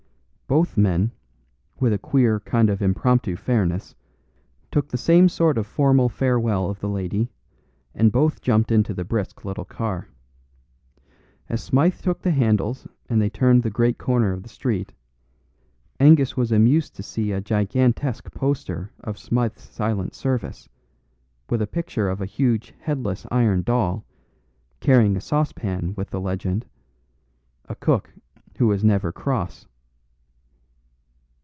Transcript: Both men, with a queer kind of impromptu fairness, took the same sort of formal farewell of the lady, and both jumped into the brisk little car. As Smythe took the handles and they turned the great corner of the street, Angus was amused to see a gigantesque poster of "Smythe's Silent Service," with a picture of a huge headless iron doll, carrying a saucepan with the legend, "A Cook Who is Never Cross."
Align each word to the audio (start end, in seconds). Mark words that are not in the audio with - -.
Both 0.47 0.75
men, 0.75 1.11
with 1.79 1.93
a 1.93 1.97
queer 1.97 2.41
kind 2.41 2.69
of 2.69 2.81
impromptu 2.81 3.37
fairness, 3.37 3.95
took 4.69 4.89
the 4.89 4.97
same 4.97 5.29
sort 5.29 5.57
of 5.57 5.65
formal 5.65 6.09
farewell 6.09 6.69
of 6.69 6.81
the 6.81 6.89
lady, 6.89 7.31
and 7.95 8.11
both 8.11 8.41
jumped 8.41 8.69
into 8.69 8.93
the 8.93 9.05
brisk 9.05 9.45
little 9.45 9.63
car. 9.63 10.09
As 11.47 11.63
Smythe 11.63 12.01
took 12.01 12.21
the 12.21 12.31
handles 12.31 12.85
and 13.07 13.21
they 13.21 13.29
turned 13.29 13.63
the 13.63 13.69
great 13.69 13.97
corner 13.97 14.33
of 14.33 14.43
the 14.43 14.49
street, 14.49 14.91
Angus 16.01 16.35
was 16.35 16.51
amused 16.51 16.97
to 16.97 17.03
see 17.03 17.31
a 17.31 17.39
gigantesque 17.39 18.29
poster 18.33 18.91
of 18.99 19.17
"Smythe's 19.17 19.61
Silent 19.63 20.13
Service," 20.13 20.67
with 21.49 21.61
a 21.61 21.65
picture 21.65 22.09
of 22.09 22.19
a 22.19 22.25
huge 22.25 22.73
headless 22.77 23.25
iron 23.31 23.61
doll, 23.61 24.03
carrying 24.81 25.15
a 25.15 25.21
saucepan 25.21 25.93
with 25.95 26.09
the 26.09 26.19
legend, 26.19 26.65
"A 27.69 27.75
Cook 27.75 28.11
Who 28.57 28.69
is 28.73 28.83
Never 28.83 29.13
Cross." 29.13 29.67